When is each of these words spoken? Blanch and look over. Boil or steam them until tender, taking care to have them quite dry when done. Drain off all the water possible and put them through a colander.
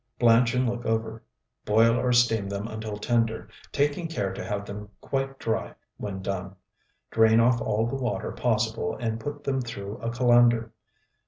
Blanch 0.17 0.55
and 0.55 0.67
look 0.67 0.83
over. 0.83 1.21
Boil 1.63 1.95
or 1.95 2.11
steam 2.11 2.49
them 2.49 2.67
until 2.67 2.97
tender, 2.97 3.47
taking 3.71 4.07
care 4.07 4.33
to 4.33 4.43
have 4.43 4.65
them 4.65 4.89
quite 4.99 5.37
dry 5.37 5.75
when 5.97 6.23
done. 6.23 6.55
Drain 7.11 7.39
off 7.39 7.61
all 7.61 7.85
the 7.85 7.93
water 7.93 8.31
possible 8.31 8.95
and 8.99 9.19
put 9.19 9.43
them 9.43 9.61
through 9.61 9.97
a 9.97 10.09
colander. 10.09 10.73